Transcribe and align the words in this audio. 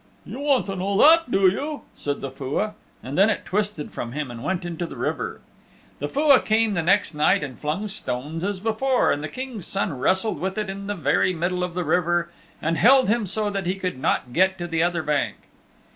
"You 0.25 0.39
want 0.39 0.65
to 0.65 0.75
know 0.75 0.97
that 0.97 1.29
do 1.29 1.41
you?" 1.47 1.83
said 1.95 2.21
the 2.21 2.31
Fua, 2.31 2.73
and 3.03 3.15
then 3.15 3.29
it 3.29 3.45
twisted 3.45 3.91
from 3.91 4.13
him 4.13 4.31
and 4.31 4.43
went 4.43 4.65
into 4.65 4.87
the 4.87 4.95
river. 4.95 5.41
The 5.99 6.07
Fua 6.07 6.43
came 6.43 6.73
the 6.73 6.81
next 6.81 7.13
night 7.13 7.43
and 7.43 7.59
flung 7.59 7.87
stones 7.87 8.43
as 8.43 8.59
before, 8.59 9.11
and 9.11 9.23
the 9.23 9.29
King's 9.29 9.67
Son 9.67 9.95
wrestled 9.99 10.39
with 10.39 10.57
it 10.57 10.71
in 10.71 10.87
the 10.87 10.95
very 10.95 11.35
middle 11.35 11.63
of 11.63 11.75
the 11.75 11.83
river, 11.85 12.31
and 12.63 12.79
held 12.79 13.09
him 13.09 13.27
so 13.27 13.51
that 13.51 13.67
he 13.67 13.75
could 13.75 13.99
not 13.99 14.33
get 14.33 14.57
to 14.57 14.65
the 14.65 14.81
other 14.81 15.03
bank. 15.03 15.35